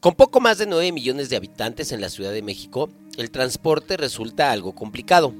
Con 0.00 0.14
poco 0.14 0.38
más 0.38 0.58
de 0.58 0.66
9 0.66 0.92
millones 0.92 1.28
de 1.28 1.34
habitantes 1.34 1.90
en 1.90 2.00
la 2.00 2.08
Ciudad 2.08 2.30
de 2.30 2.40
México, 2.40 2.88
el 3.16 3.32
transporte 3.32 3.96
resulta 3.96 4.52
algo 4.52 4.72
complicado. 4.72 5.34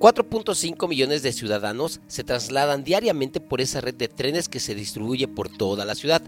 4.5 0.00 0.88
millones 0.88 1.22
de 1.22 1.32
ciudadanos 1.32 2.00
se 2.08 2.24
trasladan 2.24 2.82
diariamente 2.82 3.38
por 3.38 3.60
esa 3.60 3.80
red 3.80 3.94
de 3.94 4.08
trenes 4.08 4.48
que 4.48 4.58
se 4.58 4.74
distribuye 4.74 5.28
por 5.28 5.48
toda 5.48 5.84
la 5.84 5.94
ciudad. 5.94 6.22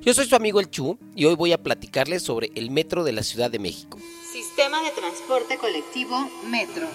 Yo 0.00 0.14
soy 0.14 0.26
su 0.26 0.36
amigo 0.36 0.58
El 0.58 0.70
Chu 0.70 0.98
y 1.14 1.26
hoy 1.26 1.34
voy 1.34 1.52
a 1.52 1.62
platicarles 1.62 2.22
sobre 2.22 2.50
el 2.54 2.70
metro 2.70 3.04
de 3.04 3.12
la 3.12 3.22
Ciudad 3.22 3.50
de 3.50 3.58
México. 3.58 3.98
Sistema 4.32 4.82
de 4.82 4.90
transporte 4.92 5.58
colectivo 5.58 6.16
Metro. 6.48 6.86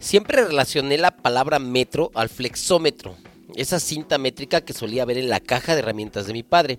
Siempre 0.00 0.44
relacioné 0.44 0.98
la 0.98 1.12
palabra 1.12 1.60
metro 1.60 2.10
al 2.14 2.28
flexómetro, 2.28 3.16
esa 3.56 3.80
cinta 3.80 4.18
métrica 4.18 4.60
que 4.60 4.72
solía 4.72 5.04
ver 5.04 5.18
en 5.18 5.28
la 5.28 5.40
caja 5.40 5.74
de 5.74 5.80
herramientas 5.80 6.26
de 6.26 6.32
mi 6.32 6.42
padre. 6.42 6.78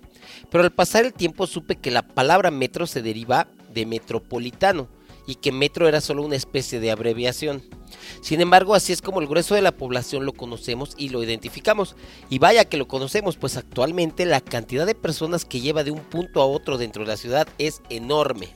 Pero 0.50 0.64
al 0.64 0.72
pasar 0.72 1.04
el 1.04 1.12
tiempo 1.12 1.46
supe 1.46 1.76
que 1.76 1.90
la 1.90 2.02
palabra 2.02 2.50
metro 2.50 2.86
se 2.86 3.02
deriva 3.02 3.48
de 3.72 3.86
metropolitano 3.86 4.88
y 5.26 5.36
que 5.36 5.52
metro 5.52 5.88
era 5.88 6.00
solo 6.00 6.22
una 6.22 6.36
especie 6.36 6.80
de 6.80 6.90
abreviación. 6.90 7.62
Sin 8.20 8.40
embargo, 8.40 8.74
así 8.74 8.92
es 8.92 9.02
como 9.02 9.20
el 9.20 9.26
grueso 9.26 9.54
de 9.54 9.62
la 9.62 9.76
población 9.76 10.26
lo 10.26 10.32
conocemos 10.32 10.94
y 10.96 11.08
lo 11.08 11.22
identificamos. 11.22 11.96
Y 12.28 12.38
vaya 12.38 12.64
que 12.64 12.76
lo 12.76 12.88
conocemos, 12.88 13.36
pues 13.36 13.56
actualmente 13.56 14.26
la 14.26 14.40
cantidad 14.40 14.86
de 14.86 14.94
personas 14.94 15.44
que 15.44 15.60
lleva 15.60 15.84
de 15.84 15.90
un 15.90 16.00
punto 16.00 16.42
a 16.42 16.46
otro 16.46 16.78
dentro 16.78 17.04
de 17.04 17.08
la 17.08 17.16
ciudad 17.16 17.48
es 17.58 17.80
enorme. 17.88 18.48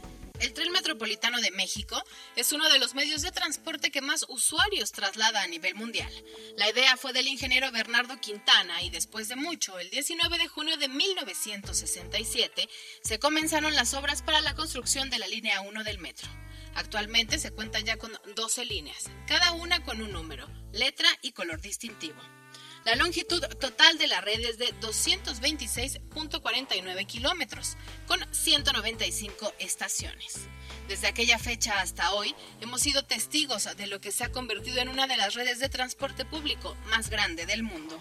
Metropolitano 0.88 1.42
de 1.42 1.50
México 1.50 2.02
es 2.34 2.50
uno 2.52 2.66
de 2.70 2.78
los 2.78 2.94
medios 2.94 3.20
de 3.20 3.30
transporte 3.30 3.90
que 3.90 4.00
más 4.00 4.24
usuarios 4.26 4.90
traslada 4.90 5.42
a 5.42 5.46
nivel 5.46 5.74
mundial. 5.74 6.10
La 6.56 6.70
idea 6.70 6.96
fue 6.96 7.12
del 7.12 7.26
ingeniero 7.26 7.70
Bernardo 7.70 8.18
Quintana 8.22 8.82
y 8.82 8.88
después 8.88 9.28
de 9.28 9.36
mucho, 9.36 9.78
el 9.78 9.90
19 9.90 10.38
de 10.38 10.48
junio 10.48 10.78
de 10.78 10.88
1967, 10.88 12.70
se 13.02 13.18
comenzaron 13.18 13.74
las 13.74 13.92
obras 13.92 14.22
para 14.22 14.40
la 14.40 14.54
construcción 14.54 15.10
de 15.10 15.18
la 15.18 15.26
línea 15.26 15.60
1 15.60 15.84
del 15.84 15.98
metro. 15.98 16.26
Actualmente 16.74 17.38
se 17.38 17.50
cuentan 17.50 17.84
ya 17.84 17.98
con 17.98 18.18
12 18.34 18.64
líneas, 18.64 19.10
cada 19.26 19.52
una 19.52 19.84
con 19.84 20.00
un 20.00 20.12
número, 20.12 20.48
letra 20.72 21.10
y 21.20 21.32
color 21.32 21.60
distintivo. 21.60 22.37
La 22.84 22.94
longitud 22.94 23.42
total 23.60 23.98
de 23.98 24.06
la 24.06 24.20
red 24.20 24.38
es 24.40 24.58
de 24.58 24.72
226.49 24.80 27.06
kilómetros, 27.06 27.76
con 28.06 28.20
195 28.30 29.52
estaciones. 29.58 30.46
Desde 30.88 31.08
aquella 31.08 31.38
fecha 31.38 31.80
hasta 31.80 32.14
hoy, 32.14 32.34
hemos 32.60 32.80
sido 32.80 33.04
testigos 33.04 33.68
de 33.76 33.88
lo 33.88 34.00
que 34.00 34.12
se 34.12 34.24
ha 34.24 34.32
convertido 34.32 34.78
en 34.78 34.88
una 34.88 35.06
de 35.06 35.18
las 35.18 35.34
redes 35.34 35.58
de 35.58 35.68
transporte 35.68 36.24
público 36.24 36.74
más 36.88 37.10
grande 37.10 37.44
del 37.44 37.62
mundo. 37.62 37.98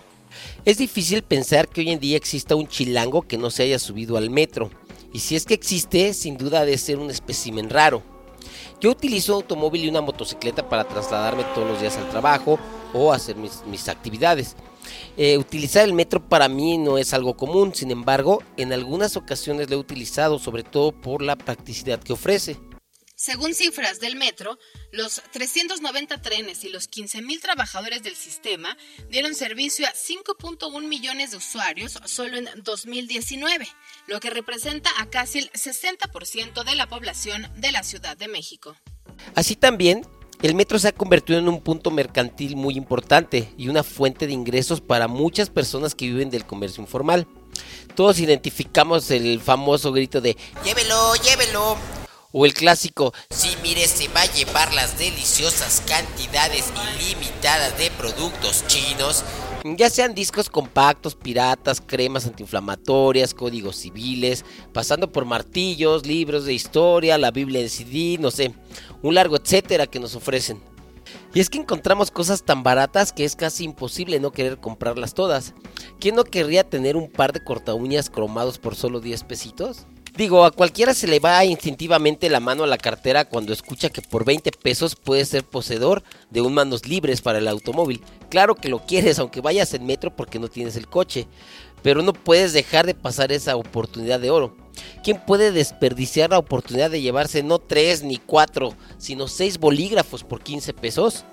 Es 0.63 0.77
difícil 0.77 1.21
pensar 1.23 1.67
que 1.67 1.81
hoy 1.81 1.91
en 1.91 1.99
día 1.99 2.15
exista 2.15 2.55
un 2.55 2.67
chilango 2.67 3.27
que 3.27 3.37
no 3.37 3.49
se 3.49 3.63
haya 3.63 3.79
subido 3.79 4.15
al 4.15 4.29
metro, 4.29 4.71
y 5.11 5.19
si 5.19 5.35
es 5.35 5.45
que 5.45 5.53
existe, 5.53 6.13
sin 6.13 6.37
duda 6.37 6.63
debe 6.63 6.77
ser 6.77 6.97
un 6.97 7.09
espécimen 7.09 7.69
raro. 7.69 8.03
Yo 8.79 8.91
utilizo 8.91 9.35
un 9.35 9.41
automóvil 9.41 9.85
y 9.85 9.89
una 9.89 10.01
motocicleta 10.01 10.69
para 10.69 10.87
trasladarme 10.87 11.43
todos 11.55 11.67
los 11.67 11.81
días 11.81 11.97
al 11.97 12.09
trabajo 12.09 12.59
o 12.93 13.13
hacer 13.13 13.35
mis, 13.35 13.63
mis 13.65 13.89
actividades. 13.89 14.55
Eh, 15.17 15.37
utilizar 15.37 15.83
el 15.83 15.93
metro 15.93 16.27
para 16.27 16.47
mí 16.47 16.77
no 16.77 16.97
es 16.97 17.13
algo 17.13 17.35
común, 17.35 17.73
sin 17.73 17.91
embargo, 17.91 18.43
en 18.55 18.71
algunas 18.73 19.17
ocasiones 19.17 19.69
lo 19.69 19.75
he 19.75 19.79
utilizado, 19.79 20.39
sobre 20.39 20.63
todo 20.63 20.91
por 20.91 21.21
la 21.21 21.35
practicidad 21.35 21.99
que 21.99 22.13
ofrece. 22.13 22.57
Según 23.19 23.55
cifras 23.55 23.99
del 23.99 24.15
metro, 24.15 24.59
los 24.91 25.23
390 25.31 26.21
trenes 26.21 26.63
y 26.63 26.69
los 26.69 26.87
15.000 26.87 27.41
trabajadores 27.41 28.03
del 28.03 28.15
sistema 28.15 28.77
dieron 29.09 29.33
servicio 29.33 29.87
a 29.87 29.91
5.1 29.91 30.87
millones 30.87 31.31
de 31.31 31.37
usuarios 31.37 31.99
solo 32.05 32.37
en 32.37 32.47
2019, 32.57 33.67
lo 34.05 34.19
que 34.19 34.29
representa 34.29 34.91
a 34.99 35.09
casi 35.09 35.39
el 35.39 35.51
60% 35.51 36.63
de 36.63 36.75
la 36.75 36.87
población 36.87 37.51
de 37.55 37.71
la 37.71 37.81
Ciudad 37.81 38.15
de 38.15 38.27
México. 38.27 38.77
Así 39.33 39.55
también, 39.55 40.05
el 40.41 40.53
metro 40.53 40.77
se 40.77 40.89
ha 40.89 40.91
convertido 40.91 41.39
en 41.39 41.47
un 41.47 41.61
punto 41.61 41.89
mercantil 41.89 42.55
muy 42.55 42.75
importante 42.75 43.53
y 43.57 43.69
una 43.69 43.83
fuente 43.83 44.27
de 44.27 44.33
ingresos 44.33 44.81
para 44.81 45.07
muchas 45.07 45.49
personas 45.49 45.95
que 45.95 46.05
viven 46.05 46.29
del 46.29 46.45
comercio 46.45 46.81
informal. 46.81 47.27
Todos 47.95 48.19
identificamos 48.19 49.09
el 49.09 49.41
famoso 49.41 49.91
grito 49.91 50.21
de 50.21 50.37
llévelo, 50.63 51.15
llévelo. 51.15 51.77
O 52.33 52.45
el 52.45 52.53
clásico, 52.53 53.13
sí, 53.29 53.49
mire, 53.63 53.87
se 53.87 54.09
va 54.09 54.21
a 54.21 54.31
llevar 54.31 54.73
las 54.73 54.99
deliciosas 54.99 55.81
cantidades 55.87 56.65
ilimitadas 56.99 57.77
de 57.79 57.89
productos 57.91 58.65
chinos 58.67 59.23
ya 59.75 59.89
sean 59.89 60.13
discos 60.13 60.49
compactos, 60.49 61.15
piratas, 61.15 61.81
cremas 61.81 62.25
antiinflamatorias, 62.25 63.33
códigos 63.33 63.75
civiles, 63.75 64.45
pasando 64.71 65.11
por 65.11 65.25
martillos, 65.25 66.05
libros 66.05 66.45
de 66.45 66.53
historia, 66.53 67.17
la 67.17 67.31
Biblia 67.31 67.61
en 67.61 67.69
CD, 67.69 68.17
no 68.19 68.31
sé, 68.31 68.53
un 69.01 69.15
largo 69.15 69.35
etcétera 69.35 69.87
que 69.87 69.99
nos 69.99 70.15
ofrecen. 70.15 70.61
Y 71.33 71.39
es 71.39 71.49
que 71.49 71.57
encontramos 71.57 72.11
cosas 72.11 72.43
tan 72.43 72.63
baratas 72.63 73.11
que 73.11 73.25
es 73.25 73.35
casi 73.35 73.63
imposible 73.63 74.19
no 74.19 74.31
querer 74.31 74.57
comprarlas 74.57 75.13
todas. 75.13 75.53
¿Quién 75.99 76.15
no 76.15 76.23
querría 76.23 76.63
tener 76.63 76.95
un 76.95 77.09
par 77.09 77.33
de 77.33 77.43
corta 77.43 77.73
uñas 77.73 78.09
cromados 78.09 78.59
por 78.59 78.75
solo 78.75 78.99
10 78.99 79.23
pesitos? 79.23 79.87
Digo, 80.17 80.45
a 80.45 80.49
cualquiera 80.51 80.95
se 80.95 81.05
le 81.05 81.19
va 81.19 81.45
instintivamente 81.45 82.27
la 82.31 82.39
mano 82.39 82.63
a 82.63 82.67
la 82.67 82.79
cartera 82.79 83.25
cuando 83.25 83.53
escucha 83.53 83.89
que 83.89 84.01
por 84.01 84.25
20 84.25 84.49
pesos 84.51 84.95
puedes 84.95 85.29
ser 85.29 85.43
poseedor 85.43 86.01
de 86.31 86.41
un 86.41 86.55
manos 86.55 86.87
libres 86.87 87.21
para 87.21 87.37
el 87.37 87.47
automóvil. 87.47 88.01
Claro 88.27 88.55
que 88.55 88.67
lo 88.67 88.79
quieres, 88.79 89.19
aunque 89.19 89.41
vayas 89.41 89.75
en 89.75 89.85
metro 89.85 90.15
porque 90.15 90.39
no 90.39 90.47
tienes 90.47 90.75
el 90.75 90.87
coche, 90.87 91.27
pero 91.83 92.01
no 92.01 92.13
puedes 92.13 92.51
dejar 92.51 92.87
de 92.87 92.95
pasar 92.95 93.31
esa 93.31 93.55
oportunidad 93.57 94.19
de 94.19 94.31
oro. 94.31 94.57
¿Quién 95.03 95.23
puede 95.23 95.51
desperdiciar 95.51 96.31
la 96.31 96.39
oportunidad 96.39 96.89
de 96.89 97.01
llevarse 97.01 97.43
no 97.43 97.59
3 97.59 98.01
ni 98.01 98.17
4, 98.17 98.73
sino 98.97 99.27
6 99.27 99.59
bolígrafos 99.59 100.23
por 100.23 100.41
15 100.41 100.73
pesos? 100.73 101.25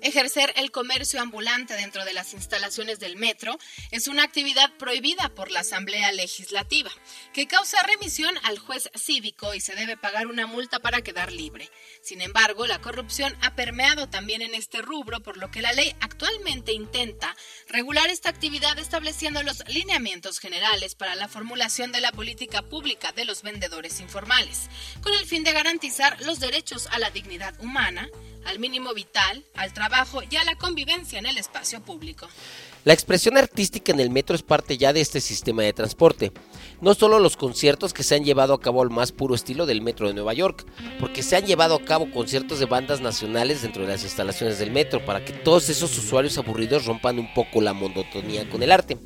Ejercer 0.00 0.52
el 0.56 0.70
comercio 0.70 1.20
ambulante 1.20 1.74
dentro 1.74 2.04
de 2.04 2.12
las 2.12 2.32
instalaciones 2.32 3.00
del 3.00 3.16
metro 3.16 3.58
es 3.90 4.06
una 4.06 4.22
actividad 4.22 4.72
prohibida 4.78 5.28
por 5.34 5.50
la 5.50 5.60
Asamblea 5.60 6.12
Legislativa, 6.12 6.90
que 7.32 7.48
causa 7.48 7.82
remisión 7.82 8.32
al 8.44 8.60
juez 8.60 8.90
cívico 8.94 9.54
y 9.54 9.60
se 9.60 9.74
debe 9.74 9.96
pagar 9.96 10.28
una 10.28 10.46
multa 10.46 10.78
para 10.78 11.02
quedar 11.02 11.32
libre. 11.32 11.68
Sin 12.00 12.20
embargo, 12.20 12.68
la 12.68 12.80
corrupción 12.80 13.36
ha 13.42 13.56
permeado 13.56 14.08
también 14.08 14.40
en 14.40 14.54
este 14.54 14.82
rubro, 14.82 15.20
por 15.20 15.36
lo 15.36 15.50
que 15.50 15.62
la 15.62 15.72
ley 15.72 15.92
actualmente 16.00 16.72
intenta 16.72 17.36
regular 17.66 18.08
esta 18.08 18.28
actividad 18.28 18.78
estableciendo 18.78 19.42
los 19.42 19.66
lineamientos 19.68 20.38
generales 20.38 20.94
para 20.94 21.16
la 21.16 21.26
formulación 21.26 21.90
de 21.90 22.00
la 22.00 22.12
política 22.12 22.62
pública 22.62 23.10
de 23.10 23.24
los 23.24 23.42
vendedores 23.42 23.98
informales, 23.98 24.68
con 25.02 25.12
el 25.14 25.26
fin 25.26 25.42
de 25.42 25.52
garantizar 25.52 26.20
los 26.22 26.38
derechos 26.38 26.86
a 26.92 27.00
la 27.00 27.10
dignidad 27.10 27.60
humana, 27.60 28.08
al 28.44 28.60
mínimo 28.60 28.94
vital, 28.94 29.44
al 29.54 29.72
trabajo 29.74 29.87
y 30.30 30.36
a 30.36 30.44
la 30.44 30.56
convivencia 30.56 31.18
en 31.18 31.26
el 31.26 31.38
espacio 31.38 31.80
público. 31.80 32.28
La 32.84 32.92
expresión 32.92 33.36
artística 33.36 33.92
en 33.92 34.00
el 34.00 34.10
metro 34.10 34.36
es 34.36 34.42
parte 34.42 34.78
ya 34.78 34.92
de 34.92 35.00
este 35.00 35.20
sistema 35.20 35.62
de 35.62 35.72
transporte. 35.72 36.32
No 36.80 36.94
solo 36.94 37.18
los 37.18 37.36
conciertos 37.36 37.92
que 37.92 38.02
se 38.02 38.14
han 38.14 38.24
llevado 38.24 38.54
a 38.54 38.60
cabo 38.60 38.82
al 38.82 38.90
más 38.90 39.12
puro 39.12 39.34
estilo 39.34 39.66
del 39.66 39.82
metro 39.82 40.06
de 40.06 40.14
Nueva 40.14 40.32
York, 40.32 40.64
porque 41.00 41.22
se 41.22 41.36
han 41.36 41.46
llevado 41.46 41.74
a 41.74 41.84
cabo 41.84 42.10
conciertos 42.10 42.60
de 42.60 42.66
bandas 42.66 43.00
nacionales 43.00 43.62
dentro 43.62 43.82
de 43.82 43.88
las 43.88 44.04
instalaciones 44.04 44.58
del 44.58 44.70
metro 44.70 45.04
para 45.04 45.24
que 45.24 45.32
todos 45.32 45.68
esos 45.68 45.96
usuarios 45.98 46.38
aburridos 46.38 46.86
rompan 46.86 47.18
un 47.18 47.32
poco 47.34 47.60
la 47.60 47.72
monotonía 47.72 48.48
con 48.48 48.62
el 48.62 48.72
arte. 48.72 48.96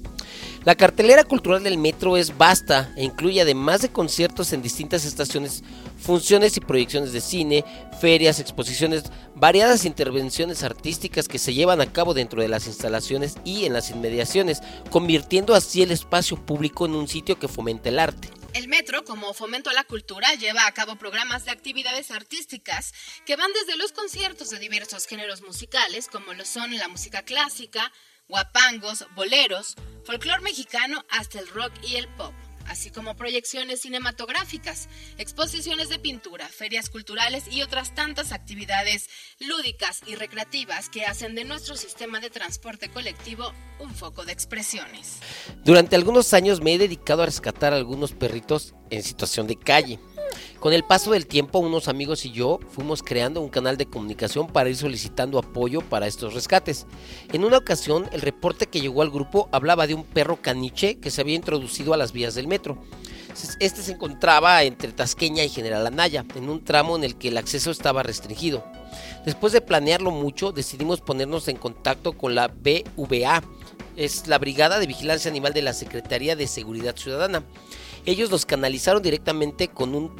La 0.65 0.76
cartelera 0.76 1.25
cultural 1.25 1.65
del 1.65 1.76
metro 1.76 2.16
es 2.16 2.38
vasta 2.38 2.92
e 2.97 3.03
incluye 3.03 3.41
además 3.41 3.82
de 3.82 3.88
conciertos 3.88 4.53
en 4.53 4.62
distintas 4.62 5.04
estaciones, 5.04 5.65
funciones 6.03 6.57
y 6.57 6.61
proyecciones 6.61 7.13
de 7.13 7.21
cine, 7.21 7.65
ferias, 8.01 8.41
exposiciones, 8.41 9.05
variadas 9.35 9.85
intervenciones 9.85 10.63
artísticas 10.63 11.29
que 11.29 11.39
se 11.39 11.55
llevan 11.55 11.81
a 11.81 11.93
cabo 11.93 12.15
dentro 12.15 12.43
de 12.43 12.49
las 12.49 12.67
instalaciones 12.67 13.37
y 13.45 13.65
en 13.65 13.73
las 13.73 13.91
inmediaciones, 13.91 14.61
convirtiendo 14.91 15.55
así 15.55 15.83
el 15.83 15.93
espacio 15.93 16.37
público 16.45 16.87
en 16.87 16.95
un 16.95 17.09
sitio 17.09 17.39
que 17.39 17.49
fomenta 17.49 17.89
el 17.89 17.99
arte. 17.99 18.28
El 18.54 18.69
metro, 18.69 19.03
como 19.04 19.33
fomento 19.33 19.71
a 19.71 19.72
la 19.72 19.84
cultura, 19.84 20.34
lleva 20.34 20.66
a 20.66 20.72
cabo 20.72 20.97
programas 20.97 21.47
de 21.47 21.53
actividades 21.53 22.10
artísticas 22.10 22.93
que 23.25 23.37
van 23.37 23.51
desde 23.55 23.78
los 23.78 23.93
conciertos 23.93 24.51
de 24.51 24.59
diversos 24.59 25.07
géneros 25.07 25.41
musicales, 25.41 26.09
como 26.09 26.34
lo 26.34 26.45
son 26.45 26.77
la 26.77 26.89
música 26.89 27.22
clásica, 27.22 27.91
guapangos, 28.28 29.07
boleros, 29.15 29.77
folclor 30.05 30.43
mexicano 30.43 31.05
hasta 31.09 31.39
el 31.39 31.48
rock 31.48 31.72
y 31.83 31.97
el 31.97 32.09
pop, 32.09 32.34
así 32.68 32.91
como 32.91 33.16
proyecciones 33.16 33.80
cinematográficas, 33.80 34.88
exposiciones 35.18 35.88
de 35.88 35.98
pintura, 35.98 36.48
ferias 36.48 36.91
culturales 36.91 37.44
y 37.50 37.62
otras 37.62 37.94
tantas 37.94 38.32
actividades 38.32 39.09
lúdicas 39.41 40.00
y 40.06 40.14
recreativas 40.14 40.88
que 40.88 41.04
hacen 41.04 41.34
de 41.34 41.44
nuestro 41.44 41.76
sistema 41.76 42.20
de 42.20 42.30
transporte 42.30 42.88
colectivo 42.88 43.53
un 43.78 43.94
foco 43.94 44.24
de 44.24 44.32
expresiones. 44.32 45.18
Durante 45.64 45.97
algunos 45.97 46.32
años 46.34 46.60
me 46.60 46.74
he 46.74 46.78
dedicado 46.78 47.22
a 47.22 47.26
rescatar 47.26 47.72
a 47.72 47.76
algunos 47.76 48.12
perritos 48.12 48.74
en 48.91 49.03
situación 49.03 49.47
de 49.47 49.59
calle 49.59 49.98
Con 50.61 50.73
el 50.73 50.84
paso 50.84 51.11
del 51.11 51.27
tiempo, 51.27 51.59
unos 51.59 51.89
amigos 51.89 52.25
y 52.25 52.31
yo 52.31 52.61
fuimos 52.71 53.03
creando 53.03 53.41
un 53.41 53.49
canal 53.49 53.77
de 53.77 53.87
comunicación 53.87 54.47
para 54.47 54.69
ir 54.69 54.77
solicitando 54.77 55.39
apoyo 55.39 55.81
para 55.81 56.07
estos 56.07 56.34
rescates. 56.34 56.87
En 57.33 57.45
una 57.45 57.59
ocasión, 57.59 58.09
el 58.13 58.21
reporte 58.21 58.67
que 58.67 58.81
llegó 58.81 59.03
al 59.03 59.11
grupo 59.11 59.49
hablaba 59.51 59.87
de 59.87 59.95
un 59.95 60.05
perro 60.05 60.41
caniche 60.41 60.99
que 60.99 61.11
se 61.11 61.21
había 61.21 61.34
introducido 61.34 61.95
a 61.95 61.97
las 61.97 62.13
vías 62.13 62.34
del 62.34 62.47
metro. 62.47 62.79
Este 63.61 63.83
se 63.83 63.93
encontraba 63.93 64.63
entre 64.63 64.93
Tasqueña 64.93 65.43
y 65.43 65.49
General 65.49 65.87
Anaya, 65.87 66.25
en 66.34 66.51
un 66.51 66.63
tramo 66.63 66.97
en 66.97 67.05
el 67.05 67.17
que 67.17 67.29
el 67.29 67.39
acceso 67.39 67.71
estaba 67.71 68.03
restringido. 68.03 68.65
Después 69.25 69.53
de 69.53 69.63
planearlo 69.63 70.11
mucho, 70.11 70.53
decidimos 70.53 71.01
ponernos 71.01 71.49
en 71.49 71.57
contacto 71.57 72.13
con 72.13 72.34
la 72.34 72.49
BVA, 72.49 73.43
es 73.97 74.27
la 74.27 74.39
Brigada 74.39 74.79
de 74.79 74.87
Vigilancia 74.87 75.31
Animal 75.31 75.53
de 75.53 75.63
la 75.63 75.73
Secretaría 75.73 76.37
de 76.37 76.47
Seguridad 76.47 76.97
Ciudadana. 76.97 77.43
Ellos 78.04 78.31
nos 78.31 78.47
canalizaron 78.47 79.03
directamente 79.03 79.69
con 79.69 79.95
un 79.95 80.15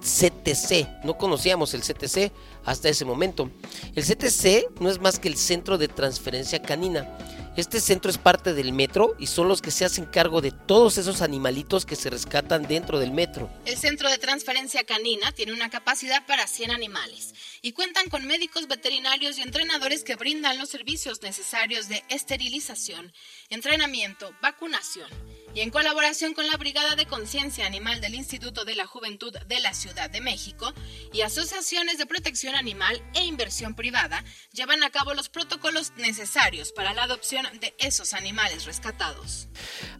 CTC. 0.00 1.04
No 1.04 1.18
conocíamos 1.18 1.74
el 1.74 1.82
CTC 1.82 2.32
hasta 2.64 2.88
ese 2.88 3.04
momento. 3.04 3.50
El 3.94 4.04
CTC 4.04 4.80
no 4.80 4.88
es 4.88 5.00
más 5.00 5.18
que 5.18 5.28
el 5.28 5.36
Centro 5.36 5.78
de 5.78 5.88
Transferencia 5.88 6.62
Canina. 6.62 7.08
Este 7.56 7.80
centro 7.80 8.10
es 8.10 8.18
parte 8.18 8.52
del 8.52 8.74
metro 8.74 9.16
y 9.18 9.28
son 9.28 9.48
los 9.48 9.62
que 9.62 9.70
se 9.70 9.86
hacen 9.86 10.04
cargo 10.04 10.42
de 10.42 10.50
todos 10.50 10.98
esos 10.98 11.22
animalitos 11.22 11.86
que 11.86 11.96
se 11.96 12.10
rescatan 12.10 12.68
dentro 12.68 12.98
del 12.98 13.12
metro. 13.12 13.50
El 13.64 13.78
Centro 13.78 14.10
de 14.10 14.18
Transferencia 14.18 14.84
Canina 14.84 15.32
tiene 15.32 15.54
una 15.54 15.70
capacidad 15.70 16.26
para 16.26 16.46
100 16.46 16.70
animales 16.70 17.34
y 17.62 17.72
cuentan 17.72 18.10
con 18.10 18.26
médicos 18.26 18.68
veterinarios 18.68 19.38
y 19.38 19.42
entrenadores 19.42 20.04
que 20.04 20.16
brindan 20.16 20.58
los 20.58 20.68
servicios 20.68 21.22
necesarios 21.22 21.88
de 21.88 22.04
esterilización, 22.10 23.10
entrenamiento, 23.48 24.30
vacunación 24.42 25.08
y 25.56 25.62
en 25.62 25.70
colaboración 25.70 26.34
con 26.34 26.46
la 26.46 26.58
Brigada 26.58 26.96
de 26.96 27.06
Conciencia 27.06 27.64
Animal 27.64 28.02
del 28.02 28.14
Instituto 28.14 28.66
de 28.66 28.76
la 28.76 28.86
Juventud 28.86 29.32
de 29.48 29.60
la 29.60 29.72
Ciudad 29.72 30.10
de 30.10 30.20
México 30.20 30.70
y 31.14 31.22
asociaciones 31.22 31.96
de 31.96 32.04
protección 32.04 32.54
animal 32.54 33.02
e 33.14 33.24
inversión 33.24 33.74
privada, 33.74 34.22
llevan 34.52 34.82
a 34.82 34.90
cabo 34.90 35.14
los 35.14 35.30
protocolos 35.30 35.94
necesarios 35.96 36.72
para 36.72 36.92
la 36.92 37.04
adopción 37.04 37.46
de 37.58 37.74
esos 37.78 38.12
animales 38.12 38.66
rescatados. 38.66 39.48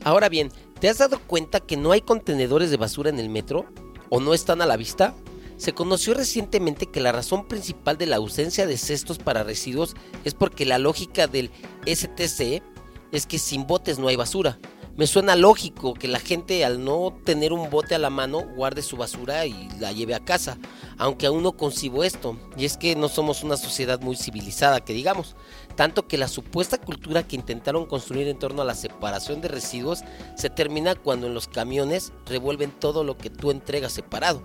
Ahora 0.05 0.29
bien, 0.29 0.53
¿te 0.79 0.91
has 0.91 0.99
dado 0.99 1.20
cuenta 1.20 1.61
que 1.61 1.79
no 1.79 1.93
hay 1.93 2.03
contenedores 2.03 2.70
de 2.70 2.76
basura 2.76 3.08
en 3.08 3.19
el 3.19 3.31
metro? 3.31 3.64
¿O 4.11 4.20
no 4.20 4.35
están 4.35 4.61
a 4.61 4.67
la 4.67 4.76
vista? 4.76 5.14
Se 5.56 5.73
conoció 5.73 6.12
recientemente 6.12 6.85
que 6.85 7.00
la 7.00 7.12
razón 7.12 7.49
principal 7.49 7.97
de 7.97 8.05
la 8.05 8.17
ausencia 8.17 8.67
de 8.67 8.76
cestos 8.76 9.17
para 9.17 9.43
residuos 9.43 9.94
es 10.23 10.35
porque 10.35 10.67
la 10.67 10.79
lógica 10.79 11.26
del 11.29 11.50
STC 11.87 12.62
es 13.11 13.25
que 13.26 13.38
sin 13.38 13.67
botes 13.67 13.99
no 13.99 14.08
hay 14.08 14.17
basura 14.17 14.58
me 14.96 15.06
suena 15.06 15.37
lógico 15.37 15.93
que 15.93 16.08
la 16.08 16.19
gente 16.19 16.64
al 16.64 16.82
no 16.82 17.12
tener 17.25 17.52
un 17.52 17.69
bote 17.69 17.94
a 17.94 17.98
la 17.98 18.08
mano 18.08 18.40
guarde 18.54 18.82
su 18.82 18.96
basura 18.96 19.44
y 19.44 19.69
la 19.78 19.93
lleve 19.93 20.14
a 20.14 20.25
casa, 20.25 20.56
aunque 20.96 21.26
aún 21.26 21.43
no 21.43 21.52
concibo 21.52 22.02
esto, 22.02 22.38
y 22.56 22.64
es 22.64 22.78
que 22.78 22.96
no 22.96 23.08
somos 23.08 23.43
una 23.43 23.58
sociedad 23.58 24.00
muy 24.00 24.16
civilizada, 24.16 24.81
que 24.81 24.94
digamos, 24.94 25.37
tanto 25.75 26.06
que 26.08 26.16
la 26.16 26.28
supuesta 26.28 26.78
cultura 26.78 27.26
que 27.28 27.37
intentaron 27.37 27.84
construir 27.84 28.26
en 28.28 28.38
torno 28.38 28.62
a 28.62 28.64
la 28.66 28.75
separación 28.75 29.43
de 29.43 29.48
residuos 29.48 30.00
se 30.34 30.48
termina 30.48 30.94
cuando 30.94 31.26
en 31.26 31.34
los 31.34 31.46
camiones 31.46 32.12
revuelven 32.25 32.70
todo 32.70 33.04
lo 33.04 33.19
que 33.19 33.28
tú 33.28 33.50
entregas 33.50 33.93
separado. 33.93 34.43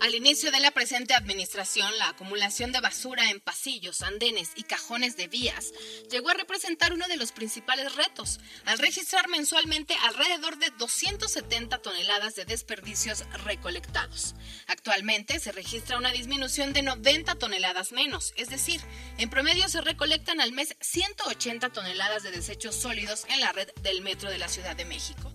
Al 0.00 0.14
inicio 0.14 0.50
de 0.50 0.60
la 0.60 0.70
presente 0.70 1.12
administración, 1.12 1.98
la 1.98 2.08
acumulación 2.08 2.72
de 2.72 2.80
basura 2.80 3.28
en 3.28 3.38
pasillos, 3.38 4.00
andenes 4.00 4.48
y 4.56 4.62
cajones 4.62 5.18
de 5.18 5.28
vías 5.28 5.72
llegó 6.10 6.30
a 6.30 6.34
representar 6.34 6.94
uno 6.94 7.06
de 7.06 7.18
los 7.18 7.32
principales 7.32 7.94
retos, 7.96 8.40
al 8.64 8.78
registrar 8.78 9.28
mensualmente 9.28 9.94
alrededor 10.04 10.56
de 10.56 10.70
270 10.78 11.82
toneladas 11.82 12.34
de 12.34 12.46
desperdicios 12.46 13.26
recolectados. 13.44 14.34
Actualmente 14.68 15.38
se 15.38 15.52
registra 15.52 15.98
una 15.98 16.12
disminución 16.12 16.72
de 16.72 16.80
90 16.80 17.34
toneladas 17.34 17.92
menos, 17.92 18.32
es 18.36 18.48
decir, 18.48 18.80
en 19.18 19.28
promedio 19.28 19.68
se 19.68 19.82
recolectan 19.82 20.40
al 20.40 20.52
mes 20.52 20.76
180 20.80 21.68
toneladas 21.74 22.22
de 22.22 22.30
desechos 22.30 22.74
sólidos 22.74 23.26
en 23.28 23.40
la 23.40 23.52
red 23.52 23.68
del 23.82 24.00
metro 24.00 24.30
de 24.30 24.38
la 24.38 24.48
Ciudad 24.48 24.74
de 24.76 24.86
México 24.86 25.30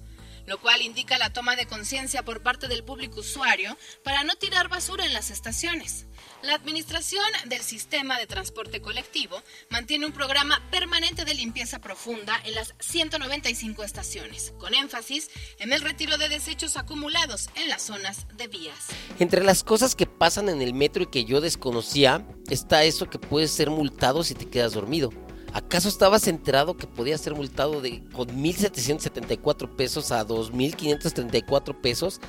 lo 0.45 0.59
cual 0.59 0.81
indica 0.81 1.17
la 1.17 1.31
toma 1.31 1.55
de 1.55 1.65
conciencia 1.65 2.23
por 2.23 2.41
parte 2.41 2.67
del 2.67 2.83
público 2.83 3.21
usuario 3.21 3.77
para 4.03 4.23
no 4.23 4.35
tirar 4.35 4.67
basura 4.67 5.05
en 5.05 5.13
las 5.13 5.31
estaciones. 5.31 6.05
La 6.41 6.53
Administración 6.53 7.25
del 7.45 7.61
Sistema 7.61 8.19
de 8.19 8.27
Transporte 8.27 8.81
Colectivo 8.81 9.41
mantiene 9.69 10.05
un 10.05 10.11
programa 10.11 10.61
permanente 10.71 11.25
de 11.25 11.33
limpieza 11.33 11.79
profunda 11.79 12.39
en 12.45 12.55
las 12.55 12.75
195 12.79 13.83
estaciones, 13.83 14.53
con 14.59 14.73
énfasis 14.73 15.29
en 15.59 15.73
el 15.73 15.81
retiro 15.81 16.17
de 16.17 16.29
desechos 16.29 16.77
acumulados 16.77 17.49
en 17.55 17.69
las 17.69 17.81
zonas 17.83 18.27
de 18.37 18.47
vías. 18.47 18.87
Entre 19.19 19.43
las 19.43 19.63
cosas 19.63 19.95
que 19.95 20.05
pasan 20.05 20.49
en 20.49 20.61
el 20.61 20.73
metro 20.73 21.03
y 21.03 21.07
que 21.07 21.25
yo 21.25 21.41
desconocía, 21.41 22.25
está 22.49 22.83
eso 22.83 23.09
que 23.09 23.19
puedes 23.19 23.51
ser 23.51 23.69
multado 23.69 24.23
si 24.23 24.35
te 24.35 24.49
quedas 24.49 24.73
dormido. 24.73 25.24
¿Acaso 25.55 25.87
estabas 25.87 26.27
enterado 26.27 26.75
que 26.75 26.85
podía 26.85 27.17
ser 27.17 27.33
multado 27.33 27.79
de 27.79 28.03
con 28.11 28.27
1.774 28.27 29.73
pesos 29.73 30.11
a 30.11 30.27
2.534 30.27 31.79
pesos, 31.79 32.19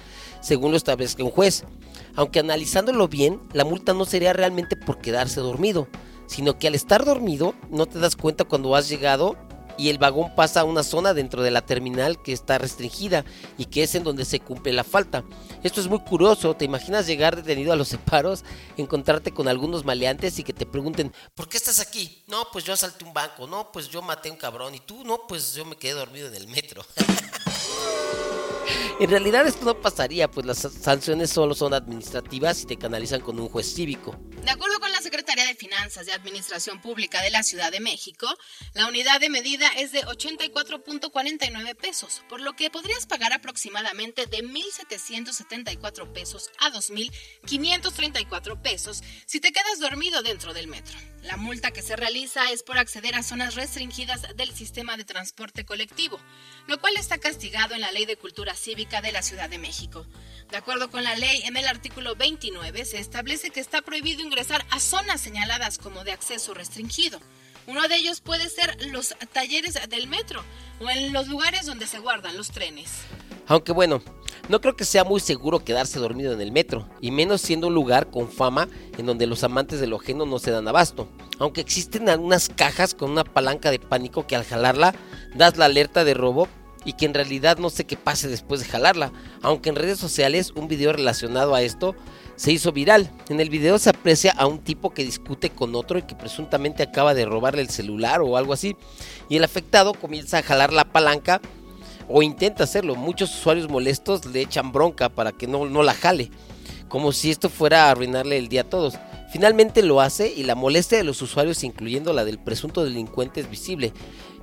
según 0.41 0.71
lo 0.71 0.77
establezca 0.77 1.25
un 1.25 1.33
juez? 1.33 1.65
Aunque 2.15 2.39
analizándolo 2.39 3.09
bien, 3.09 3.41
la 3.53 3.65
multa 3.65 3.95
no 3.95 4.05
sería 4.05 4.33
realmente 4.33 4.77
por 4.77 4.99
quedarse 4.99 5.41
dormido, 5.41 5.89
sino 6.29 6.57
que 6.57 6.69
al 6.69 6.77
estar 6.77 7.05
dormido 7.05 7.55
no 7.69 7.87
te 7.87 7.99
das 7.99 8.15
cuenta 8.15 8.45
cuando 8.45 8.77
has 8.77 8.89
llegado 8.89 9.37
y 9.79 9.89
el 9.89 9.99
vagón 9.99 10.35
pasa 10.35 10.61
a 10.61 10.65
una 10.65 10.83
zona 10.83 11.15
dentro 11.15 11.43
de 11.43 11.51
la 11.51 11.63
terminal 11.63 12.23
que 12.23 12.33
está 12.33 12.59
restringida 12.59 13.25
y 13.59 13.67
que 13.67 13.83
es 13.83 13.95
en 13.95 14.05
donde 14.05 14.25
se 14.25 14.41
cumple 14.41 14.73
la 14.73 14.85
falta. 14.85 15.25
Esto 15.63 15.81
es 15.81 15.89
muy 15.89 16.01
curioso, 16.01 16.55
te 16.55 16.65
imaginas 16.65 17.07
llegar 17.07 17.37
detenido 17.37 17.73
a 17.73 17.77
los 17.77 17.89
separos, 17.89 18.45
encontrarte 18.77 19.33
con 19.33 19.49
algunos 19.49 19.85
maleantes 19.85 20.39
y 20.39 20.45
que 20.45 20.53
te 20.53 20.67
pregunten, 20.67 21.13
¿por 21.35 21.49
qué 21.49 21.57
estás 21.57 21.81
aquí? 21.81 22.23
No, 22.27 22.47
pues 22.53 22.65
yo 22.65 22.73
asalté 22.73 23.05
un 23.05 23.15
banco, 23.15 23.47
no, 23.47 23.71
pues 23.73 23.89
yo 23.89 24.03
maté 24.03 24.31
un 24.31 24.37
cabrón 24.37 24.75
y 24.75 24.81
tú, 24.81 25.05
no, 25.05 25.27
pues 25.27 25.55
yo 25.55 25.65
me 25.65 25.77
quedé 25.77 25.93
dormido 25.93 26.29
en 26.29 26.35
el 26.35 26.49
metro. 26.49 26.85
En 28.99 29.11
realidad 29.11 29.47
esto 29.47 29.65
no 29.65 29.79
pasaría, 29.79 30.31
pues 30.31 30.47
las 30.47 30.59
sanciones 30.59 31.31
solo 31.31 31.55
son 31.55 31.75
administrativas 31.75 32.63
y 32.63 32.67
te 32.67 32.77
canalizan 32.77 33.21
con 33.21 33.39
un 33.39 33.49
juez 33.49 33.75
cívico. 33.75 34.17
De 34.43 34.51
acuerdo 34.51 34.76
Secretaría 35.07 35.47
de 35.47 35.55
Finanzas 35.55 36.09
y 36.09 36.11
Administración 36.11 36.81
Pública 36.81 37.23
de 37.23 37.31
la 37.31 37.45
Ciudad 37.45 37.71
de 37.71 37.79
México, 37.79 38.27
la 38.75 38.89
unidad 38.89 39.21
de 39.21 39.31
medida 39.31 39.69
es 39.77 39.93
de 39.93 40.03
84.49 40.03 41.77
pesos, 41.77 42.25
por 42.29 42.41
lo 42.41 42.55
que 42.55 42.71
podrías 42.71 43.07
pagar 43.07 43.33
aproximadamente 43.33 44.27
de 44.27 44.39
1.774 44.39 46.13
pesos 46.13 46.51
a 46.59 46.73
2.534 46.73 48.61
pesos 48.61 49.05
si 49.27 49.39
te 49.39 49.53
quedas 49.53 49.79
dormido 49.79 50.25
dentro 50.25 50.53
del 50.53 50.67
metro. 50.67 50.99
La 51.23 51.37
multa 51.37 51.71
que 51.71 51.83
se 51.83 51.95
realiza 51.95 52.51
es 52.51 52.65
por 52.65 52.79
acceder 52.79 53.15
a 53.15 53.23
zonas 53.23 53.55
restringidas 53.55 54.37
del 54.37 54.53
sistema 54.55 54.97
de 54.97 55.05
transporte 55.05 55.65
colectivo, 55.65 56.19
lo 56.67 56.81
cual 56.81 56.97
está 56.97 57.19
castigado 57.19 57.75
en 57.75 57.81
la 57.81 57.93
Ley 57.93 58.07
de 58.07 58.17
Cultura 58.17 58.57
Cívica 58.57 59.01
de 59.03 59.13
la 59.13 59.23
Ciudad 59.23 59.49
de 59.49 59.59
México. 59.59 60.05
De 60.51 60.57
acuerdo 60.57 60.91
con 60.91 61.03
la 61.03 61.17
ley, 61.17 61.43
en 61.45 61.57
el 61.57 61.67
artículo 61.67 62.15
29 62.15 62.85
se 62.85 62.99
establece 62.99 63.51
que 63.51 63.59
está 63.59 63.83
prohibido 63.83 64.23
ingresar 64.23 64.65
a 64.71 64.79
zonas 64.79 64.96
señaladas 65.17 65.79
como 65.79 66.05
de 66.05 66.13
acceso 66.13 66.53
restringido. 66.55 67.21
Uno 67.67 67.89
de 67.89 67.97
ellos 67.97 68.21
puede 68.21 68.49
ser 68.49 68.77
los 68.91 69.15
talleres 69.33 69.79
del 69.89 70.09
metro 70.09 70.43
o 70.81 70.89
en 70.91 71.13
los 71.13 71.29
lugares 71.29 71.67
donde 71.67 71.87
se 71.87 71.99
guardan 71.99 72.37
los 72.37 72.51
trenes. 72.51 72.91
Aunque 73.47 73.73
bueno, 73.73 74.03
no 74.49 74.61
creo 74.61 74.77
que 74.77 74.85
sea 74.85 75.05
muy 75.05 75.21
seguro 75.21 75.65
quedarse 75.65 75.99
dormido 75.99 76.33
en 76.33 76.41
el 76.41 76.53
metro, 76.53 76.89
y 77.01 77.11
menos 77.11 77.41
siendo 77.41 77.69
un 77.69 77.75
lugar 77.75 78.11
con 78.11 78.31
fama 78.31 78.69
en 78.99 79.07
donde 79.07 79.27
los 79.27 79.43
amantes 79.43 79.81
de 79.81 79.87
lo 79.87 79.97
ajeno 79.97 80.27
no 80.27 80.39
se 80.39 80.51
dan 80.51 80.69
abasto. 80.69 81.09
Aunque 81.39 81.61
existen 81.61 82.09
algunas 82.09 82.49
cajas 82.49 82.95
con 82.95 83.11
una 83.11 83.25
palanca 83.25 83.71
de 83.71 83.79
pánico 83.79 84.27
que 84.27 84.37
al 84.37 84.45
jalarla 84.45 84.95
das 85.35 85.57
la 85.57 85.65
alerta 85.65 86.05
de 86.05 86.15
robo 86.15 86.49
y 86.85 86.93
que 86.93 87.07
en 87.07 87.15
realidad 87.15 87.59
no 87.59 87.71
sé 87.71 87.85
qué 87.85 87.97
pase 87.97 88.29
después 88.29 88.61
de 88.61 88.67
jalarla. 88.67 89.13
Aunque 89.43 89.71
en 89.71 89.77
redes 89.77 89.99
sociales 89.99 90.53
un 90.55 90.69
video 90.69 90.93
relacionado 90.93 91.55
a 91.55 91.63
esto 91.63 91.97
se 92.37 92.53
hizo 92.53 92.73
viral. 92.73 93.11
En 93.29 93.41
el 93.41 93.51
video 93.51 93.79
se 93.79 93.91
aprecia 93.91 94.33
a 94.33 94.47
un 94.47 94.59
tipo 94.59 94.91
que 94.91 95.05
discute 95.05 95.51
con 95.51 95.75
otro 95.75 95.99
y 95.99 96.03
que 96.03 96.15
presuntamente 96.15 96.83
acaba 96.83 97.15
de 97.15 97.25
robarle 97.25 97.63
el 97.63 97.71
celular 97.71 98.21
o 98.21 98.37
algo 98.37 98.53
así. 98.53 98.77
Y 99.29 99.37
el 99.37 99.45
afectado 99.45 99.95
comienza 99.95 100.39
a 100.39 100.43
jalar 100.43 100.73
la 100.73 100.85
palanca 100.85 101.41
o 102.09 102.23
intenta 102.23 102.65
hacerlo. 102.65 102.95
Muchos 102.95 103.35
usuarios 103.35 103.69
molestos 103.69 104.25
le 104.27 104.43
echan 104.43 104.73
bronca 104.73 105.09
para 105.09 105.33
que 105.33 105.47
no, 105.47 105.67
no 105.67 105.83
la 105.83 105.95
jale, 105.95 106.31
como 106.89 107.13
si 107.13 107.31
esto 107.31 107.49
fuera 107.49 107.87
a 107.87 107.91
arruinarle 107.91 108.37
el 108.37 108.49
día 108.49 108.63
a 108.63 108.71
todos. 108.71 108.95
Finalmente 109.33 109.83
lo 109.83 110.01
hace 110.01 110.33
y 110.33 110.45
la 110.45 110.55
molestia 110.55 110.99
de 110.99 111.05
los 111.05 111.21
usuarios, 111.21 111.65
incluyendo 111.65 112.13
la 112.13 112.25
del 112.25 112.39
presunto 112.39 112.85
delincuente, 112.85 113.41
es 113.41 113.51
visible. 113.51 113.93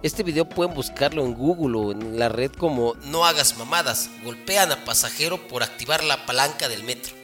Este 0.04 0.24
video 0.24 0.48
pueden 0.48 0.76
buscarlo 0.76 1.24
en 1.24 1.34
Google 1.34 1.78
o 1.78 1.92
en 1.94 2.20
la 2.20 2.28
red 2.28 2.52
como 2.52 2.94
No 3.06 3.26
hagas 3.26 3.58
mamadas, 3.58 4.10
golpean 4.26 4.72
a 4.72 4.84
pasajero 4.84 5.48
por 5.48 5.64
activar 5.64 6.04
la 6.04 6.26
palanca 6.26 6.68
del 6.68 6.84
metro. 6.84 7.23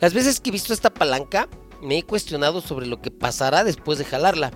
Las 0.00 0.14
veces 0.14 0.38
que 0.38 0.50
he 0.50 0.52
visto 0.52 0.72
esta 0.72 0.90
palanca, 0.90 1.48
me 1.82 1.98
he 1.98 2.02
cuestionado 2.04 2.60
sobre 2.60 2.86
lo 2.86 3.02
que 3.02 3.10
pasará 3.10 3.64
después 3.64 3.98
de 3.98 4.04
jalarla. 4.04 4.52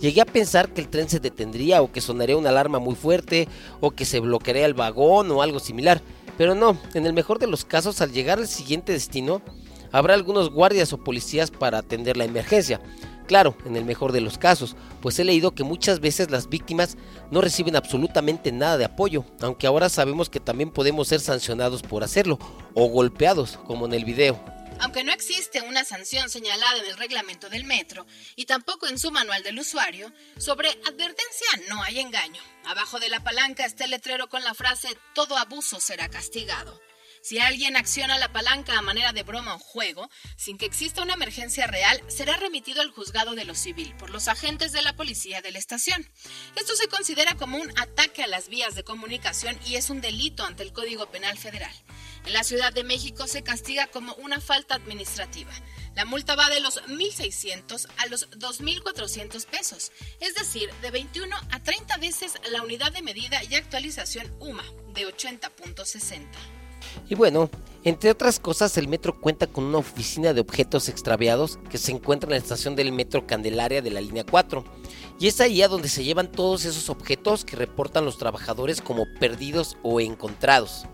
Llegué 0.00 0.22
a 0.22 0.26
pensar 0.26 0.72
que 0.72 0.80
el 0.80 0.88
tren 0.88 1.10
se 1.10 1.20
detendría 1.20 1.82
o 1.82 1.92
que 1.92 2.00
sonaría 2.00 2.38
una 2.38 2.48
alarma 2.48 2.78
muy 2.78 2.94
fuerte 2.94 3.46
o 3.80 3.90
que 3.90 4.06
se 4.06 4.20
bloquearía 4.20 4.64
el 4.64 4.72
vagón 4.72 5.30
o 5.30 5.42
algo 5.42 5.60
similar. 5.60 6.00
Pero 6.38 6.54
no, 6.54 6.78
en 6.94 7.04
el 7.04 7.12
mejor 7.12 7.38
de 7.38 7.46
los 7.46 7.66
casos, 7.66 8.00
al 8.00 8.12
llegar 8.12 8.38
al 8.38 8.48
siguiente 8.48 8.92
destino, 8.92 9.42
habrá 9.92 10.14
algunos 10.14 10.50
guardias 10.50 10.94
o 10.94 11.04
policías 11.04 11.50
para 11.50 11.76
atender 11.76 12.16
la 12.16 12.24
emergencia. 12.24 12.80
Claro, 13.26 13.54
en 13.66 13.76
el 13.76 13.84
mejor 13.84 14.12
de 14.12 14.22
los 14.22 14.38
casos, 14.38 14.76
pues 15.02 15.18
he 15.18 15.24
leído 15.24 15.54
que 15.54 15.62
muchas 15.62 16.00
veces 16.00 16.30
las 16.30 16.48
víctimas 16.48 16.96
no 17.30 17.42
reciben 17.42 17.76
absolutamente 17.76 18.50
nada 18.50 18.78
de 18.78 18.86
apoyo, 18.86 19.26
aunque 19.42 19.66
ahora 19.66 19.90
sabemos 19.90 20.30
que 20.30 20.40
también 20.40 20.70
podemos 20.70 21.08
ser 21.08 21.20
sancionados 21.20 21.82
por 21.82 22.02
hacerlo 22.02 22.38
o 22.72 22.86
golpeados, 22.88 23.58
como 23.66 23.84
en 23.84 23.92
el 23.92 24.06
video. 24.06 24.40
Aunque 24.80 25.04
no 25.04 25.12
existe 25.12 25.60
una 25.60 25.84
sanción 25.84 26.30
señalada 26.30 26.78
en 26.78 26.86
el 26.86 26.96
reglamento 26.96 27.50
del 27.50 27.64
metro 27.64 28.06
y 28.34 28.46
tampoco 28.46 28.86
en 28.86 28.98
su 28.98 29.10
manual 29.10 29.42
del 29.42 29.58
usuario, 29.58 30.12
sobre 30.38 30.70
advertencia 30.70 31.48
no 31.68 31.82
hay 31.82 32.00
engaño. 32.00 32.42
Abajo 32.64 32.98
de 32.98 33.10
la 33.10 33.22
palanca 33.22 33.66
está 33.66 33.84
el 33.84 33.90
letrero 33.90 34.28
con 34.28 34.42
la 34.42 34.54
frase 34.54 34.88
todo 35.14 35.36
abuso 35.36 35.80
será 35.80 36.08
castigado. 36.08 36.80
Si 37.22 37.38
alguien 37.38 37.76
acciona 37.76 38.18
la 38.18 38.32
palanca 38.32 38.78
a 38.78 38.82
manera 38.82 39.12
de 39.12 39.22
broma 39.22 39.54
o 39.54 39.58
juego, 39.58 40.08
sin 40.36 40.56
que 40.56 40.64
exista 40.64 41.02
una 41.02 41.14
emergencia 41.14 41.66
real, 41.66 42.02
será 42.08 42.36
remitido 42.36 42.80
al 42.80 42.90
juzgado 42.90 43.34
de 43.34 43.44
lo 43.44 43.54
civil 43.54 43.94
por 43.98 44.08
los 44.08 44.26
agentes 44.26 44.72
de 44.72 44.80
la 44.80 44.96
policía 44.96 45.42
de 45.42 45.52
la 45.52 45.58
estación. 45.58 46.10
Esto 46.56 46.74
se 46.76 46.88
considera 46.88 47.34
como 47.36 47.58
un 47.58 47.70
ataque 47.78 48.22
a 48.22 48.26
las 48.26 48.48
vías 48.48 48.74
de 48.74 48.84
comunicación 48.84 49.58
y 49.66 49.76
es 49.76 49.90
un 49.90 50.00
delito 50.00 50.44
ante 50.44 50.62
el 50.62 50.72
Código 50.72 51.10
Penal 51.10 51.36
Federal. 51.36 51.74
En 52.24 52.32
la 52.32 52.42
Ciudad 52.42 52.72
de 52.72 52.84
México 52.84 53.26
se 53.26 53.42
castiga 53.42 53.86
como 53.88 54.14
una 54.14 54.40
falta 54.40 54.74
administrativa. 54.74 55.52
La 55.94 56.06
multa 56.06 56.36
va 56.36 56.48
de 56.48 56.60
los 56.60 56.82
1.600 56.84 57.86
a 57.98 58.06
los 58.06 58.30
2.400 58.30 59.44
pesos, 59.46 59.92
es 60.20 60.34
decir, 60.34 60.72
de 60.80 60.90
21 60.90 61.36
a 61.50 61.62
30 61.62 61.98
veces 61.98 62.34
la 62.50 62.62
unidad 62.62 62.92
de 62.92 63.02
medida 63.02 63.42
y 63.44 63.56
actualización 63.56 64.34
UMA 64.40 64.64
de 64.94 65.06
80.60. 65.06 66.59
Y 67.08 67.14
bueno, 67.14 67.50
entre 67.82 68.10
otras 68.10 68.38
cosas, 68.38 68.76
el 68.76 68.88
metro 68.88 69.18
cuenta 69.18 69.46
con 69.46 69.64
una 69.64 69.78
oficina 69.78 70.34
de 70.34 70.40
objetos 70.40 70.88
extraviados 70.88 71.58
que 71.70 71.78
se 71.78 71.92
encuentra 71.92 72.28
en 72.28 72.32
la 72.32 72.36
estación 72.36 72.76
del 72.76 72.92
metro 72.92 73.26
Candelaria 73.26 73.80
de 73.80 73.90
la 73.90 74.00
línea 74.00 74.24
4. 74.24 74.64
Y 75.18 75.28
es 75.28 75.40
ahí 75.40 75.62
a 75.62 75.68
donde 75.68 75.88
se 75.88 76.04
llevan 76.04 76.30
todos 76.30 76.64
esos 76.64 76.90
objetos 76.90 77.44
que 77.44 77.56
reportan 77.56 78.04
los 78.04 78.18
trabajadores 78.18 78.82
como 78.82 79.06
perdidos 79.18 79.76
o 79.82 80.00
encontrados. 80.00 80.86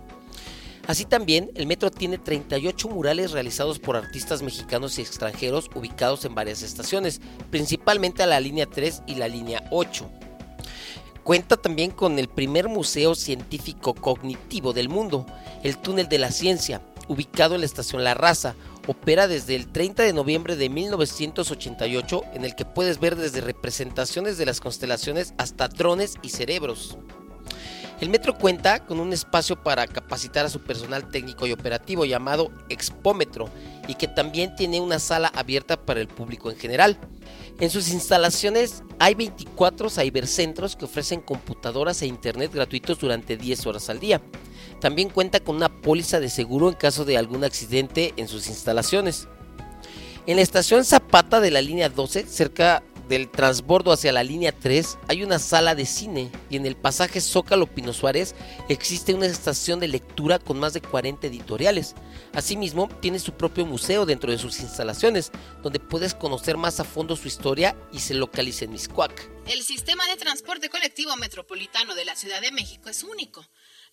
Así 0.87 1.05
también, 1.05 1.51
el 1.57 1.67
metro 1.67 1.91
tiene 1.91 2.19
38 2.19 2.89
murales 2.89 3.33
realizados 3.33 3.81
por 3.81 3.97
artistas 3.97 4.43
mexicanos 4.43 4.99
y 4.99 5.03
extranjeros 5.03 5.69
ubicados 5.75 6.25
en 6.25 6.37
varias 6.37 6.63
estaciones, 6.63 7.21
principalmente 7.51 8.23
a 8.23 8.27
la 8.27 8.39
línea 8.39 8.67
3 8.67 9.03
y 9.07 9.17
la 9.17 9.27
línea 9.27 9.65
8. 9.73 10.09
Cuenta 11.27 11.57
también 11.57 11.91
con 11.91 12.21
el 12.21 12.29
primer 12.29 12.69
museo 12.69 13.17
científico 13.17 13.95
cognitivo 13.95 14.73
del 14.73 14.89
mundo, 14.89 15.27
el 15.65 15.77
Túnel 15.77 16.09
de 16.09 16.21
la 16.21 16.31
Ciencia, 16.31 16.83
ubicado 17.09 17.57
en 17.57 17.63
la 17.63 17.67
estación 17.67 18.05
La 18.05 18.15
Raza. 18.15 18.55
Opera 18.87 19.27
desde 19.27 19.57
el 19.57 19.67
30 19.67 20.05
de 20.05 20.13
noviembre 20.13 20.55
de 20.55 20.69
1988, 20.69 22.23
en 22.35 22.45
el 22.45 22.55
que 22.55 22.65
puedes 22.65 23.01
ver 23.01 23.17
desde 23.17 23.41
representaciones 23.41 24.39
de 24.39 24.47
las 24.47 24.61
constelaciones 24.61 25.35
hasta 25.37 25.67
drones 25.67 26.15
y 26.23 26.29
cerebros. 26.29 26.97
El 27.99 28.11
metro 28.11 28.37
cuenta 28.37 28.85
con 28.85 29.01
un 29.01 29.15
espacio 29.15 29.63
para 29.63 29.87
capacitar 29.87 30.45
a 30.45 30.51
su 30.51 30.61
personal 30.61 31.09
técnico 31.09 31.47
y 31.47 31.53
operativo 31.53 32.05
llamado 32.05 32.51
Expómetro 32.69 33.49
y 33.89 33.95
que 33.95 34.07
también 34.07 34.55
tiene 34.55 34.81
una 34.81 34.99
sala 34.99 35.29
abierta 35.35 35.81
para 35.81 36.01
el 36.01 36.09
público 36.09 36.51
en 36.51 36.59
general. 36.59 36.99
En 37.59 37.71
sus 37.71 37.89
instalaciones 37.91 38.83
hay 38.99 39.15
24 39.15 39.89
cybercentros 39.89 40.77
que 40.77 40.85
ofrecen 40.85 41.23
computadoras 41.23 42.03
e 42.03 42.07
internet 42.07 42.53
gratuitos 42.53 42.99
durante 42.99 43.39
10 43.39 43.67
horas 43.67 43.89
al 43.89 43.99
día. 43.99 44.21
También 44.79 45.09
cuenta 45.09 45.41
con 45.41 45.57
una 45.57 45.81
póliza 45.81 46.21
de 46.21 46.29
seguro 46.29 46.69
en 46.69 46.75
caso 46.75 47.07
de 47.07 47.17
algún 47.17 47.45
accidente 47.45 48.13
en 48.19 48.29
sus 48.29 48.49
instalaciones. 48.49 49.27
En 50.27 50.37
la 50.37 50.43
estación 50.43 50.85
Zapata 50.85 51.41
de 51.41 51.51
la 51.51 51.63
línea 51.63 51.89
12, 51.89 52.27
cerca 52.27 52.83
del 53.09 53.31
transbordo 53.31 53.93
hacia 53.93 54.13
la 54.13 54.23
línea 54.23 54.53
3 54.53 54.99
hay 55.09 55.23
una 55.23 55.39
sala 55.39 55.75
de 55.75 55.87
cine 55.87 56.31
y 56.51 56.57
en 56.57 56.67
el 56.67 56.77
pasaje 56.77 57.21
Zócalo 57.21 57.67
Pino 57.67 57.93
Suárez 57.93 58.35
existe 58.69 59.15
una 59.15 59.27
estación 59.27 59.81
de 59.81 59.89
lectura 59.89 60.39
con 60.39 60.59
más 60.59 60.73
de 60.73 60.81
40 60.81 61.27
editoriales. 61.27 61.95
Asimismo, 62.35 62.89
tiene 63.01 63.19
su 63.19 63.33
propio 63.33 63.67
museo 63.67 64.07
dentro 64.07 64.31
de 64.31 64.39
sus 64.39 64.61
instalaciones, 64.61 65.31
donde 65.63 65.81
puedes 65.81 66.15
conocer 66.15 66.57
más 66.57 66.81
a 66.81 66.85
fondo 66.85 67.17
su 67.17 67.29
historia 67.29 67.77
y 67.93 68.01
se 68.01 68.15
localiza 68.15 68.65
en 68.65 68.73
Miscuac. 68.73 69.31
El 69.47 69.63
sistema 69.63 70.07
de 70.09 70.17
transporte 70.17 70.69
colectivo 70.69 71.15
metropolitano 71.17 71.95
de 71.95 72.05
la 72.05 72.17
Ciudad 72.17 72.41
de 72.41 72.53
México 72.53 72.89
es 72.89 73.05
único. 73.05 73.45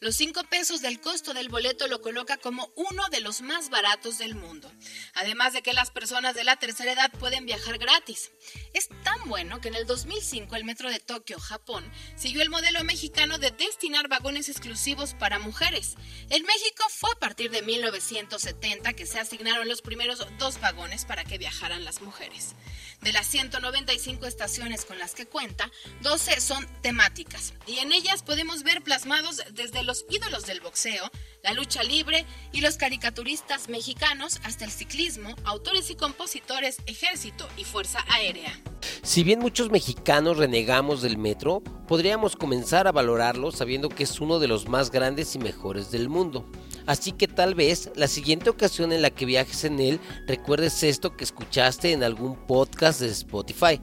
Los 0.04 0.18
5 0.18 0.44
pesos 0.50 0.82
del 0.82 1.00
costo 1.00 1.34
del 1.34 1.48
boleto 1.48 1.88
lo 1.88 2.02
coloca 2.02 2.36
como 2.36 2.74
uno 2.76 3.08
de 3.10 3.22
los 3.22 3.42
más 3.42 3.70
baratos 3.70 4.18
del 4.18 4.36
mundo. 4.36 4.70
Además 5.14 5.54
de 5.54 5.62
que 5.62 5.72
las 5.72 5.92
personas 5.92 6.36
de 6.36 6.44
la 6.44 6.58
tercera 6.58 6.92
edad 6.92 7.10
pueden 7.20 7.46
viajar 7.46 7.78
gratis. 7.78 8.34
Es 8.74 8.90
tan 9.06 9.30
bueno 9.30 9.62
que 9.62 9.70
en 9.70 9.76
el 9.76 9.88
2005 9.88 10.58
el 10.58 10.66
metro 10.66 10.90
de 10.90 11.00
Tokio, 11.00 11.40
Japón, 11.40 11.90
siguió 12.18 12.42
el 12.42 12.50
modelo 12.50 12.84
mexicano 12.84 13.38
de 13.38 13.52
destinar 13.52 14.10
vagones 14.10 14.50
exclusivos 14.50 15.14
para 15.14 15.40
mujeres. 15.40 15.96
En 16.30 16.44
México 16.44 16.84
fue 16.90 17.10
a 17.16 17.20
partir 17.20 17.50
de 17.50 17.62
1970 17.62 18.92
que 18.92 19.06
se 19.06 19.22
asignaron 19.22 19.70
los 19.70 19.82
primeros 19.82 20.22
dos 20.38 20.60
vagones 20.60 21.06
para 21.06 21.24
que 21.24 21.38
viajaran 21.38 21.86
las 21.86 22.02
mujeres. 22.02 22.56
De 23.04 23.12
las 23.12 23.28
195 23.28 24.26
estaciones 24.26 24.86
con 24.86 24.98
las 24.98 25.14
que 25.14 25.26
cuenta, 25.26 25.70
12 26.04 26.40
son 26.40 26.66
temáticas 26.82 27.54
y 27.68 27.80
en 27.80 27.92
ellas 27.92 28.24
podemos 28.24 28.64
ver 28.64 28.82
plasmados 28.82 29.42
desde 29.52 29.84
los 29.84 30.06
ídolos 30.10 30.46
del 30.46 30.62
boxeo, 30.62 31.12
la 31.44 31.52
lucha 31.52 31.84
libre 31.84 32.26
y 32.54 32.62
los 32.62 32.78
caricaturistas 32.78 33.68
mexicanos 33.68 34.40
hasta 34.46 34.64
el 34.64 34.72
ciclismo, 34.72 35.36
autores 35.44 35.90
y 35.90 35.96
compositores, 35.96 36.78
ejército 36.86 37.46
y 37.58 37.66
fuerza 37.66 38.00
aérea. 38.08 38.58
Si 39.02 39.24
bien 39.24 39.40
muchos 39.40 39.70
mexicanos 39.70 40.38
renegamos 40.38 41.02
del 41.02 41.18
metro, 41.18 41.62
podríamos 41.90 42.38
comenzar 42.38 42.88
a 42.88 42.94
valorarlo 42.94 43.52
sabiendo 43.52 43.90
que 43.90 44.04
es 44.04 44.22
uno 44.22 44.40
de 44.40 44.48
los 44.48 44.70
más 44.70 44.92
grandes 44.92 45.36
y 45.36 45.40
mejores 45.40 45.92
del 45.92 46.08
mundo. 46.08 46.50
Así 46.86 47.12
que 47.12 47.28
tal 47.28 47.56
vez 47.56 47.90
la 47.96 48.08
siguiente 48.08 48.50
ocasión 48.50 48.92
en 48.92 49.02
la 49.02 49.10
que 49.10 49.25
viajes 49.25 49.63
en 49.63 49.80
él 49.80 50.00
recuerdes 50.28 50.84
esto 50.84 51.16
que 51.16 51.24
escuchaste 51.24 51.92
en 51.92 52.04
algún 52.04 52.36
podcast 52.36 53.00
de 53.00 53.08
Spotify. 53.08 53.80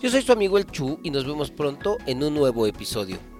Yo 0.00 0.10
soy 0.10 0.22
su 0.22 0.32
amigo 0.32 0.58
el 0.58 0.66
Chu 0.66 1.00
y 1.02 1.10
nos 1.10 1.26
vemos 1.26 1.50
pronto 1.50 1.98
en 2.06 2.22
un 2.22 2.34
nuevo 2.34 2.66
episodio. 2.66 3.33